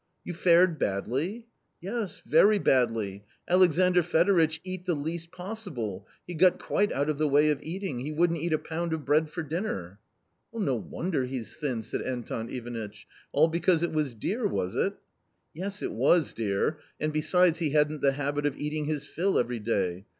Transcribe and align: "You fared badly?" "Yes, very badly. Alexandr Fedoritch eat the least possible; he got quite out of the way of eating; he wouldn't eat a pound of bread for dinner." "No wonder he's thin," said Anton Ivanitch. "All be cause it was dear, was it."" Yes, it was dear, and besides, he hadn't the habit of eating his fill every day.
"You 0.23 0.33
fared 0.33 0.79
badly?" 0.79 1.45
"Yes, 1.79 2.23
very 2.25 2.57
badly. 2.57 3.23
Alexandr 3.47 4.01
Fedoritch 4.01 4.59
eat 4.63 4.87
the 4.87 4.95
least 4.95 5.29
possible; 5.31 6.07
he 6.25 6.33
got 6.33 6.57
quite 6.57 6.91
out 6.91 7.07
of 7.07 7.19
the 7.19 7.27
way 7.27 7.49
of 7.51 7.61
eating; 7.61 7.99
he 7.99 8.11
wouldn't 8.11 8.41
eat 8.41 8.51
a 8.51 8.57
pound 8.57 8.93
of 8.93 9.05
bread 9.05 9.29
for 9.29 9.43
dinner." 9.43 9.99
"No 10.51 10.73
wonder 10.73 11.25
he's 11.25 11.53
thin," 11.53 11.83
said 11.83 12.01
Anton 12.01 12.49
Ivanitch. 12.49 13.05
"All 13.31 13.47
be 13.47 13.59
cause 13.59 13.83
it 13.83 13.91
was 13.93 14.15
dear, 14.15 14.47
was 14.47 14.73
it."" 14.75 14.95
Yes, 15.53 15.83
it 15.83 15.91
was 15.91 16.33
dear, 16.33 16.79
and 16.99 17.13
besides, 17.13 17.59
he 17.59 17.69
hadn't 17.69 18.01
the 18.01 18.13
habit 18.13 18.47
of 18.47 18.57
eating 18.57 18.85
his 18.85 19.05
fill 19.05 19.37
every 19.37 19.59
day. 19.59 20.07